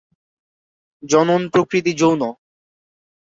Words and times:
জনন 1.03 1.41
প্রকৃতি 1.49 1.91
যৌন। 1.93 2.21